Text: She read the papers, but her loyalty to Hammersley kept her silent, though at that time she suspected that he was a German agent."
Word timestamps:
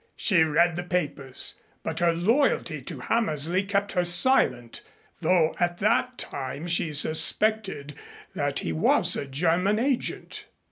She 0.15 0.41
read 0.41 0.77
the 0.77 0.83
papers, 0.83 1.61
but 1.83 1.99
her 1.99 2.11
loyalty 2.11 2.81
to 2.81 3.01
Hammersley 3.01 3.61
kept 3.61 3.91
her 3.91 4.03
silent, 4.03 4.81
though 5.21 5.53
at 5.59 5.77
that 5.77 6.17
time 6.17 6.65
she 6.65 6.91
suspected 6.91 7.93
that 8.33 8.57
he 8.61 8.73
was 8.73 9.15
a 9.15 9.27
German 9.27 9.77
agent." 9.77 10.45